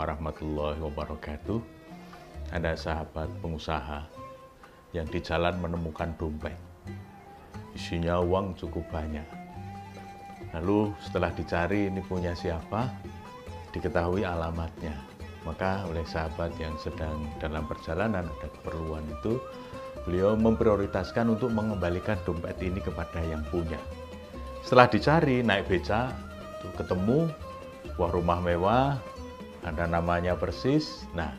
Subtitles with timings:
[0.00, 1.60] warahmatullahi wabarakatuh.
[2.56, 4.08] Ada sahabat pengusaha
[4.96, 6.56] yang di jalan menemukan dompet.
[7.76, 9.28] Isinya uang cukup banyak.
[10.56, 12.88] Lalu setelah dicari ini punya siapa,
[13.76, 14.96] diketahui alamatnya.
[15.44, 19.36] Maka oleh sahabat yang sedang dalam perjalanan ada keperluan itu,
[20.08, 23.78] beliau memprioritaskan untuk mengembalikan dompet ini kepada yang punya.
[24.64, 26.12] Setelah dicari, naik beca,
[26.74, 27.30] ketemu
[27.94, 28.96] sebuah rumah mewah,
[29.64, 31.32] ada namanya persis, nah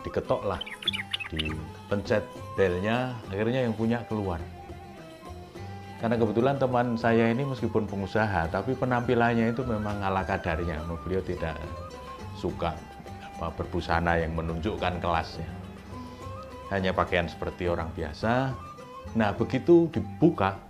[0.00, 0.62] diketoklah,
[1.28, 4.40] dipencet belnya, akhirnya yang punya keluar.
[5.96, 10.84] Karena kebetulan teman saya ini meskipun pengusaha, tapi penampilannya itu memang ala kadarnya.
[11.04, 11.56] Beliau tidak
[12.36, 12.76] suka
[13.36, 15.48] apa, berbusana yang menunjukkan kelasnya.
[16.68, 18.52] Hanya pakaian seperti orang biasa.
[19.16, 20.60] Nah, begitu dibuka,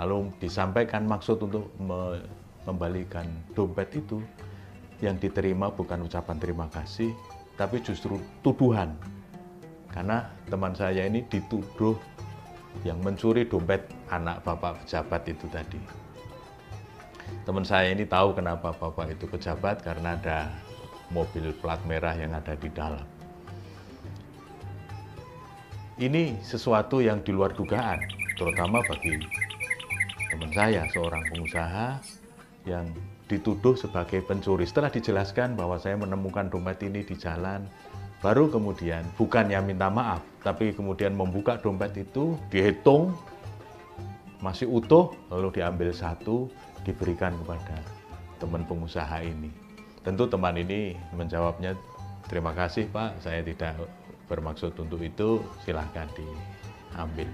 [0.00, 1.68] lalu disampaikan maksud untuk
[2.64, 4.24] membalikan dompet itu
[4.98, 7.14] yang diterima bukan ucapan terima kasih
[7.58, 8.94] tapi justru tuduhan.
[9.90, 11.98] Karena teman saya ini dituduh
[12.86, 13.82] yang mencuri dompet
[14.14, 15.80] anak bapak pejabat itu tadi.
[17.42, 20.54] Teman saya ini tahu kenapa bapak itu pejabat karena ada
[21.10, 23.04] mobil plat merah yang ada di dalam.
[25.98, 27.98] Ini sesuatu yang di luar dugaan
[28.38, 29.18] terutama bagi
[30.30, 31.98] teman saya seorang pengusaha
[32.70, 32.86] yang
[33.28, 34.64] dituduh sebagai pencuri.
[34.64, 37.68] Setelah dijelaskan bahwa saya menemukan dompet ini di jalan,
[38.24, 43.12] baru kemudian bukannya minta maaf, tapi kemudian membuka dompet itu, dihitung,
[44.40, 46.48] masih utuh, lalu diambil satu,
[46.82, 47.78] diberikan kepada
[48.40, 49.52] teman pengusaha ini.
[50.02, 51.76] Tentu teman ini menjawabnya,
[52.32, 53.76] terima kasih Pak, saya tidak
[54.30, 57.28] bermaksud untuk itu, silahkan diambil.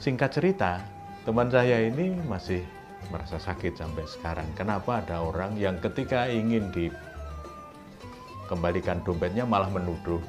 [0.00, 0.80] Singkat cerita,
[1.28, 2.64] teman saya ini masih
[3.10, 4.46] merasa sakit sampai sekarang.
[4.54, 10.20] Kenapa ada orang yang ketika ingin dikembalikan dompetnya malah menuduh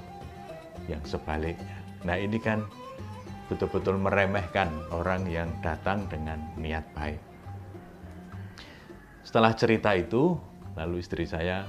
[0.89, 1.77] yang sebaliknya.
[2.03, 2.65] Nah ini kan
[3.51, 7.19] betul-betul meremehkan orang yang datang dengan niat baik.
[9.23, 10.35] Setelah cerita itu,
[10.75, 11.63] lalu istri saya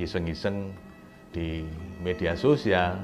[0.00, 0.72] iseng-iseng
[1.34, 1.66] di
[2.02, 2.96] media sosial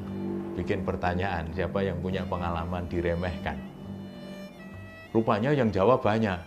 [0.54, 3.58] bikin pertanyaan siapa yang punya pengalaman diremehkan.
[5.10, 6.38] Rupanya yang jawab banyak.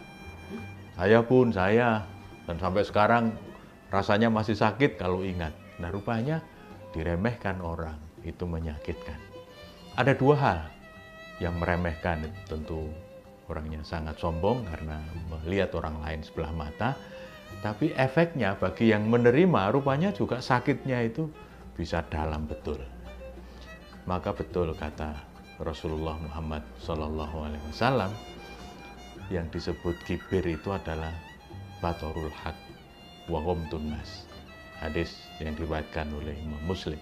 [0.94, 2.06] Saya pun saya
[2.46, 3.34] dan sampai sekarang
[3.90, 5.54] rasanya masih sakit kalau ingat.
[5.82, 6.42] Nah rupanya
[6.94, 9.18] diremehkan orang itu menyakitkan.
[9.98, 10.60] Ada dua hal
[11.42, 12.94] yang meremehkan tentu
[13.50, 16.94] orangnya sangat sombong karena melihat orang lain sebelah mata.
[17.62, 21.30] Tapi efeknya bagi yang menerima rupanya juga sakitnya itu
[21.78, 22.82] bisa dalam betul.
[24.10, 25.16] Maka betul kata
[25.62, 28.33] Rasulullah Muhammad SAW
[29.32, 31.14] yang disebut kibir itu adalah
[31.80, 32.56] batorul haq
[33.32, 34.28] wahum tunnas.
[34.84, 37.00] Hadis yang diriwayatkan oleh Imam Muslim.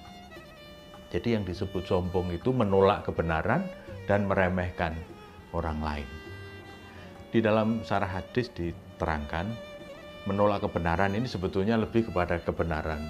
[1.10, 3.66] Jadi yang disebut sombong itu menolak kebenaran
[4.06, 4.94] dan meremehkan
[5.52, 6.10] orang lain.
[7.32, 9.50] Di dalam sarah hadis diterangkan
[10.30, 13.02] menolak kebenaran ini sebetulnya lebih kepada kebenaran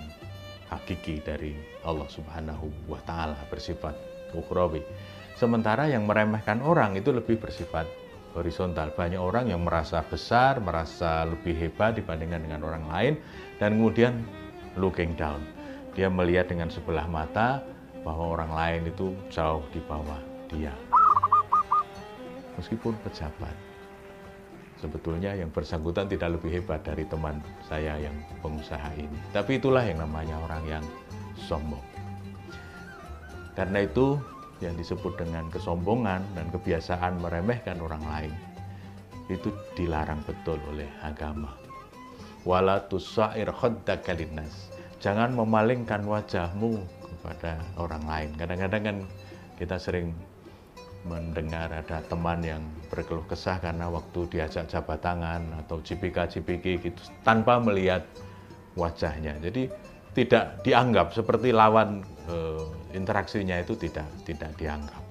[0.72, 1.52] hakiki dari
[1.84, 3.94] Allah Subhanahu wa taala bersifat
[4.32, 4.80] ukhrawi.
[5.36, 7.90] Sementara yang meremehkan orang itu lebih bersifat
[8.36, 8.92] horizontal.
[8.96, 13.14] Banyak orang yang merasa besar, merasa lebih hebat dibandingkan dengan orang lain,
[13.60, 14.14] dan kemudian
[14.80, 15.44] looking down.
[15.92, 17.60] Dia melihat dengan sebelah mata
[18.02, 20.72] bahwa orang lain itu jauh di bawah dia.
[22.56, 23.56] Meskipun pejabat,
[24.80, 29.20] sebetulnya yang bersangkutan tidak lebih hebat dari teman saya yang pengusaha ini.
[29.36, 30.86] Tapi itulah yang namanya orang yang
[31.38, 31.84] sombong.
[33.52, 34.16] Karena itu
[34.62, 38.34] yang disebut dengan kesombongan dan kebiasaan meremehkan orang lain
[39.32, 39.50] itu
[39.80, 41.56] dilarang betul oleh agama.
[42.44, 43.48] Wala tusair
[44.02, 44.74] kalinas.
[45.02, 48.30] Jangan memalingkan wajahmu kepada orang lain.
[48.38, 48.98] Kadang-kadang kan
[49.58, 50.14] kita sering
[51.02, 52.62] mendengar ada teman yang
[52.94, 58.06] berkeluh kesah karena waktu diajak jabat tangan atau CPK-CPK gitu tanpa melihat
[58.78, 59.38] wajahnya.
[59.42, 59.70] Jadi
[60.14, 62.36] tidak dianggap seperti lawan e,
[62.94, 65.04] interaksinya itu tidak tidak dianggap.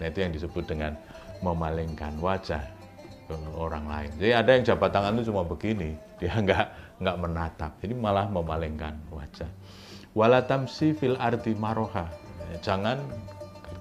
[0.00, 0.98] Nah itu yang disebut dengan
[1.42, 2.62] memalingkan wajah
[3.28, 4.10] ke orang lain.
[4.20, 6.66] Jadi ada yang jabat tangan itu cuma begini, dia nggak
[7.02, 9.48] nggak menatap, jadi malah memalingkan wajah.
[10.14, 12.06] Walatamsi fil arti maroha.
[12.62, 13.02] Jangan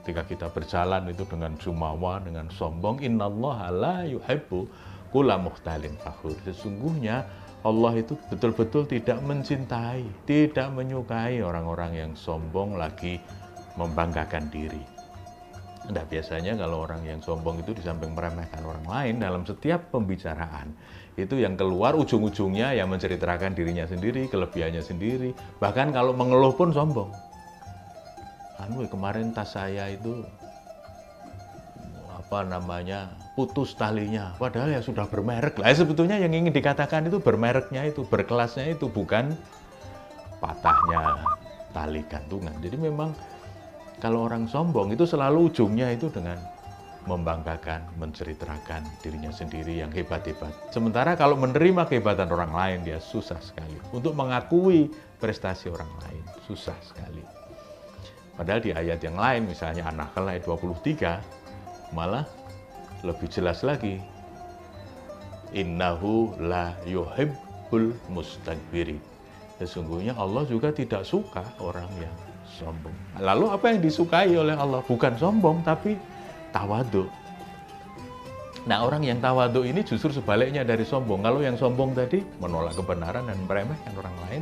[0.02, 3.06] ketika kita berjalan itu dengan jumawa, dengan sombong.
[3.06, 4.66] Innallaha la yuhibbu
[5.14, 6.34] kula muhtalin fakhur.
[6.42, 7.22] Sesungguhnya
[7.64, 13.22] Allah itu betul-betul tidak mencintai, tidak menyukai orang-orang yang sombong lagi
[13.80, 14.82] membanggakan diri.
[15.92, 20.72] Nah, biasanya kalau orang yang sombong itu di samping meremehkan orang lain dalam setiap pembicaraan,
[21.20, 25.36] itu yang keluar ujung-ujungnya yang menceritakan dirinya sendiri, kelebihannya sendiri.
[25.60, 27.12] Bahkan kalau mengeluh pun sombong.
[28.64, 30.24] Anu kemarin tas saya itu
[32.34, 37.86] apa namanya putus talinya padahal ya sudah bermerek lah sebetulnya yang ingin dikatakan itu bermereknya
[37.86, 39.38] itu berkelasnya itu bukan
[40.42, 41.22] patahnya
[41.76, 43.14] tali gantungan jadi memang
[44.04, 46.36] kalau orang sombong itu selalu ujungnya itu dengan
[47.08, 50.52] membanggakan, menceritakan dirinya sendiri yang hebat-hebat.
[50.76, 53.80] Sementara kalau menerima kehebatan orang lain, dia susah sekali.
[53.96, 54.92] Untuk mengakui
[55.24, 57.24] prestasi orang lain, susah sekali.
[58.36, 62.28] Padahal di ayat yang lain, misalnya An-Nahl ayat 23, malah
[63.08, 64.04] lebih jelas lagi.
[65.56, 69.00] Innahu la yuhibbul mustakbiri.
[69.64, 72.94] Sesungguhnya Allah juga tidak suka orang yang sombong.
[73.20, 74.84] Lalu apa yang disukai oleh Allah?
[74.86, 75.96] Bukan sombong, tapi
[76.52, 77.10] tawadu.
[78.64, 81.20] Nah orang yang tawadu ini justru sebaliknya dari sombong.
[81.20, 84.42] Kalau yang sombong tadi menolak kebenaran dan meremehkan orang lain.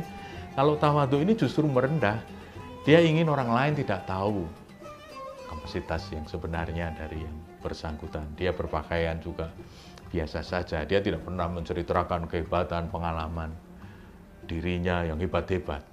[0.54, 2.22] Kalau tawadu ini justru merendah.
[2.82, 4.42] Dia ingin orang lain tidak tahu
[5.46, 8.26] kapasitas yang sebenarnya dari yang bersangkutan.
[8.34, 9.50] Dia berpakaian juga
[10.10, 10.82] biasa saja.
[10.82, 13.54] Dia tidak pernah menceritakan kehebatan, pengalaman
[14.46, 15.91] dirinya yang hebat-hebat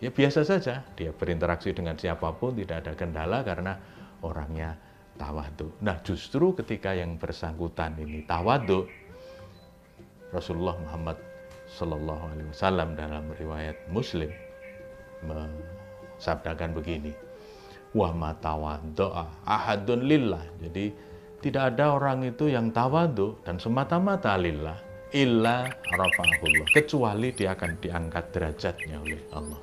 [0.00, 0.82] ya biasa saja.
[0.96, 3.76] Dia berinteraksi dengan siapa pun, tidak ada kendala karena
[4.24, 4.74] orangnya
[5.20, 5.76] tawadu.
[5.84, 8.88] Nah justru ketika yang bersangkutan ini tawadu,
[10.32, 11.20] Rasulullah Muhammad
[11.70, 14.32] Sallallahu Alaihi Wasallam dalam riwayat Muslim
[15.22, 17.12] mensabdakan begini,
[17.92, 18.10] wa
[18.96, 20.42] doa ahadun lillah.
[20.64, 20.90] Jadi
[21.40, 28.24] tidak ada orang itu yang tawadu dan semata-mata lillah illa rafa'ahullah kecuali dia akan diangkat
[28.30, 29.60] derajatnya oleh Allah.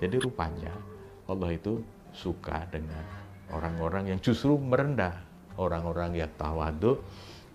[0.00, 0.72] Jadi rupanya
[1.28, 1.82] Allah itu
[2.16, 3.04] suka dengan
[3.52, 5.12] orang-orang yang justru merendah,
[5.60, 7.00] orang-orang yang tawadu,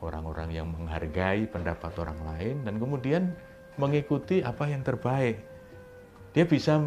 [0.04, 3.24] orang-orang yang menghargai pendapat orang lain dan kemudian
[3.82, 5.42] mengikuti apa yang terbaik.
[6.38, 6.78] Dia bisa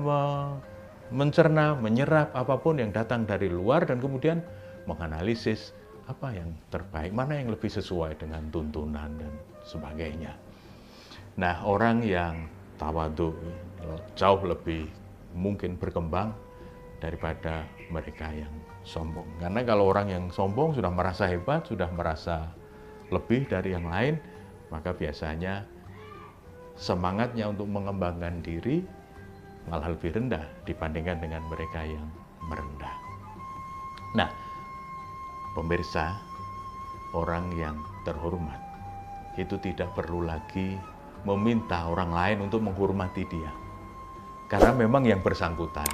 [1.10, 4.42] mencerna, menyerap apa pun yang datang dari luar dan kemudian
[4.86, 5.74] menganalisis
[6.06, 9.32] apa yang terbaik, mana yang lebih sesuai dengan tuntunan dan
[9.66, 10.32] sebagainya.
[11.36, 12.46] Nah, orang yang
[12.78, 13.34] tawadu
[14.14, 14.86] jauh lebih
[15.36, 16.32] mungkin berkembang
[17.02, 18.50] daripada mereka yang
[18.86, 19.26] sombong.
[19.42, 22.54] Karena kalau orang yang sombong sudah merasa hebat, sudah merasa
[23.10, 24.16] lebih dari yang lain,
[24.70, 25.66] maka biasanya
[26.78, 28.84] semangatnya untuk mengembangkan diri
[29.66, 32.06] malah lebih rendah dibandingkan dengan mereka yang
[32.46, 32.94] merendah.
[34.14, 34.30] Nah,
[35.56, 36.20] pemirsa,
[37.16, 38.60] orang yang terhormat
[39.40, 40.76] itu tidak perlu lagi
[41.24, 43.48] meminta orang lain untuk menghormati dia
[44.52, 45.88] karena memang yang bersangkutan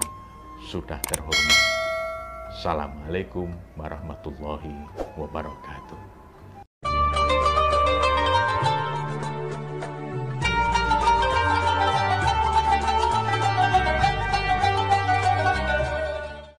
[0.66, 1.60] sudah terhormat.
[2.52, 4.76] Assalamualaikum warahmatullahi
[5.14, 6.21] wabarakatuh.